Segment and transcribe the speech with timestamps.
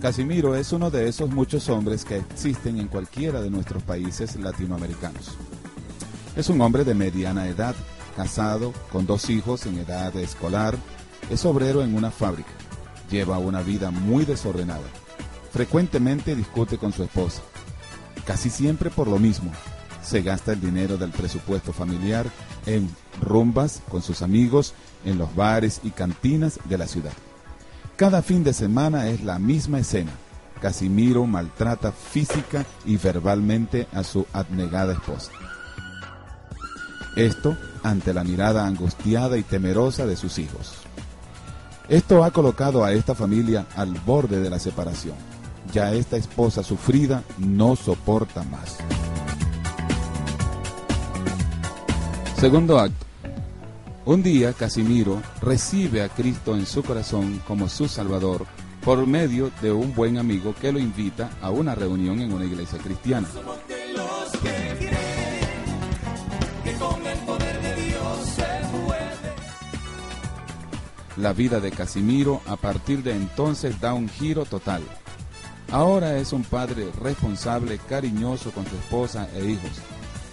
[0.00, 5.36] Casimiro es uno de esos muchos hombres que existen en cualquiera de nuestros países latinoamericanos.
[6.34, 7.74] Es un hombre de mediana edad,
[8.16, 10.74] casado, con dos hijos en edad escolar,
[11.28, 12.48] es obrero en una fábrica,
[13.10, 14.88] lleva una vida muy desordenada,
[15.52, 17.42] frecuentemente discute con su esposa,
[18.24, 19.52] casi siempre por lo mismo,
[20.02, 22.24] se gasta el dinero del presupuesto familiar
[22.64, 22.88] en
[23.20, 24.72] rumbas con sus amigos,
[25.04, 27.12] en los bares y cantinas de la ciudad.
[28.00, 30.12] Cada fin de semana es la misma escena.
[30.62, 35.30] Casimiro maltrata física y verbalmente a su abnegada esposa.
[37.14, 40.76] Esto ante la mirada angustiada y temerosa de sus hijos.
[41.90, 45.16] Esto ha colocado a esta familia al borde de la separación.
[45.70, 48.78] Ya esta esposa sufrida no soporta más.
[52.38, 53.09] Segundo acto.
[54.06, 58.46] Un día Casimiro recibe a Cristo en su corazón como su Salvador
[58.82, 62.78] por medio de un buen amigo que lo invita a una reunión en una iglesia
[62.78, 63.28] cristiana.
[71.18, 74.82] La vida de Casimiro a partir de entonces da un giro total.
[75.70, 79.72] Ahora es un padre responsable, cariñoso con su esposa e hijos.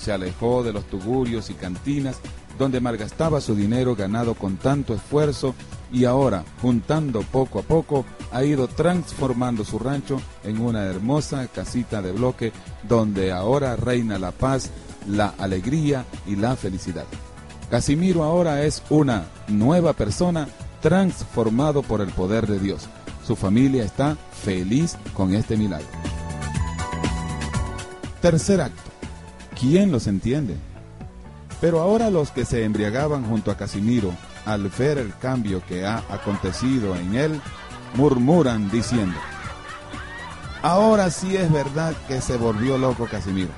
[0.00, 2.20] Se alejó de los tugurios y cantinas
[2.58, 5.54] donde malgastaba su dinero ganado con tanto esfuerzo
[5.92, 12.00] y ahora, juntando poco a poco, ha ido transformando su rancho en una hermosa casita
[12.00, 12.52] de bloque
[12.88, 14.70] donde ahora reina la paz,
[15.06, 17.04] la alegría y la felicidad.
[17.70, 20.48] Casimiro ahora es una nueva persona
[20.80, 22.88] transformado por el poder de Dios.
[23.26, 25.86] Su familia está feliz con este milagro.
[28.20, 28.82] Tercer acto.
[29.58, 30.56] ¿Quién los entiende?
[31.62, 34.12] Pero ahora los que se embriagaban junto a Casimiro,
[34.44, 37.40] al ver el cambio que ha acontecido en él,
[37.94, 39.16] murmuran diciendo,
[40.60, 43.52] ahora sí es verdad que se volvió loco Casimiro.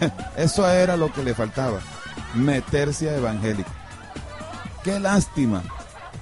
[0.36, 1.80] Eso era lo que le faltaba,
[2.34, 3.70] meterse a evangélico.
[4.84, 5.62] Qué lástima,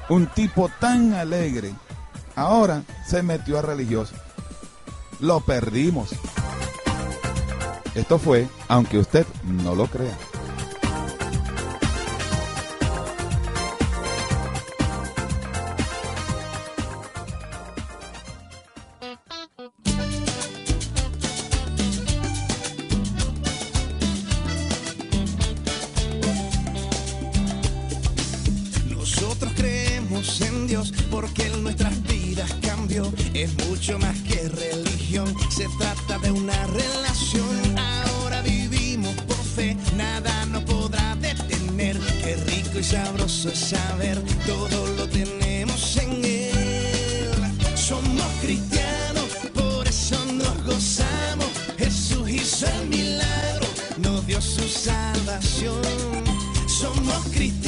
[0.09, 1.75] un tipo tan alegre,
[2.37, 4.15] ahora se metió a religioso.
[5.19, 6.11] Lo perdimos.
[7.97, 10.17] Esto fue, aunque usted no lo crea.
[29.41, 33.11] Nosotros creemos en Dios porque en nuestras vidas cambió.
[33.33, 37.79] Es mucho más que religión, se trata de una relación.
[37.79, 41.99] Ahora vivimos por fe, nada nos podrá detener.
[42.23, 47.31] Qué rico y sabroso es saber, todo lo tenemos en Él.
[47.77, 49.25] Somos cristianos,
[49.55, 51.49] por eso nos gozamos.
[51.79, 55.81] Jesús hizo el milagro, nos dio su salvación.
[56.67, 57.60] Somos cristianos,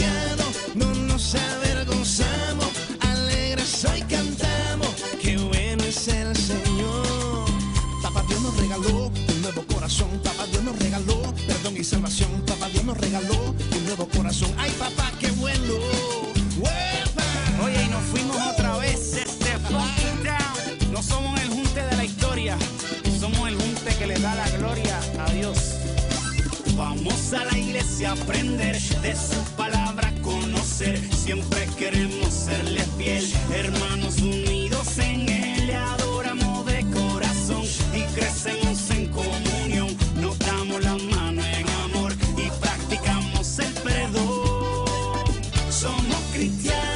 [27.82, 30.98] A aprender de su palabra, conocer.
[31.12, 35.66] Siempre queremos serle fiel, hermanos unidos en él.
[35.66, 39.88] Le adoramos de corazón y crecemos en comunión.
[40.20, 44.86] Nos damos la mano en amor y practicamos el perdón.
[45.70, 46.91] Somos cristianos,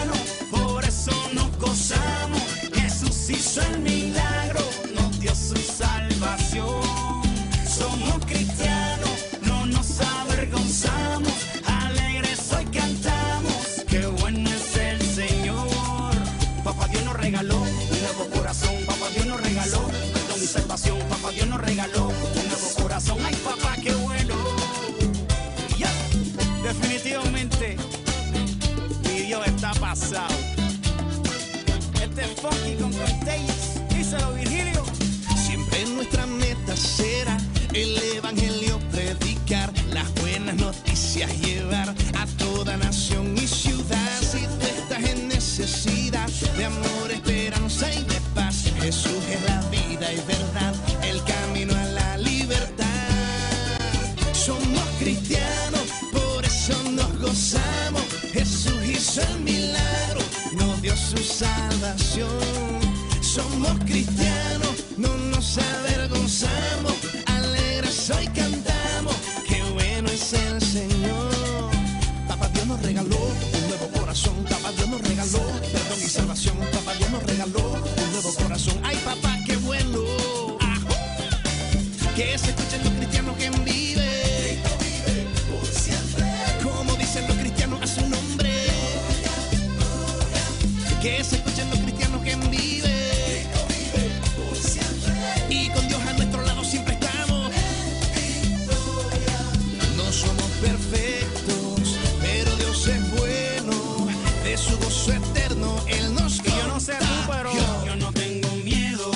[32.51, 32.91] funky con.
[33.89, 34.85] Díselo, Virgilio.
[35.47, 37.37] Siempre nuestra meta será
[37.73, 41.95] el evangelio predicar, las buenas noticias llevar
[61.37, 62.29] salvación.
[63.21, 66.95] Somos cristianos, no nos avergonzamos,
[67.27, 69.15] alegres hoy cantamos,
[69.47, 71.71] qué bueno es el Señor.
[72.27, 75.43] Papá Dios nos regaló un nuevo corazón, papá Dios nos regaló
[75.73, 78.77] perdón y salvación, papá Dios nos regaló un nuevo corazón.
[78.83, 79.26] Ay papá,
[91.07, 93.47] Que se escuchen los cristianos que viven.
[95.49, 97.53] Y con Dios a nuestro lado siempre estamos.
[99.97, 104.09] No somos perfectos, pero Dios es bueno.
[104.43, 107.53] De su gozo eterno, Él nos Y yo no sé tú, pero
[107.87, 109.13] yo no tengo miedo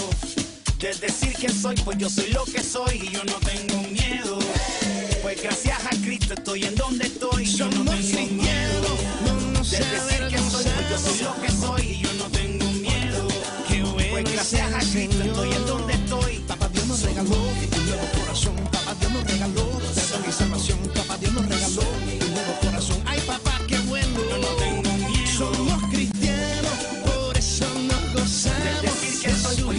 [0.78, 4.38] de decir que soy, pues yo soy lo que soy y yo no tengo miedo.
[5.22, 6.76] Pues gracias a Cristo estoy en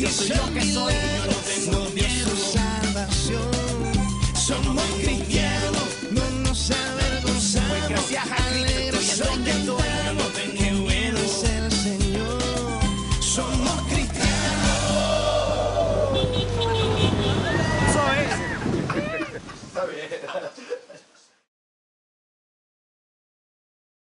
[0.01, 1.20] yo soy lo que soy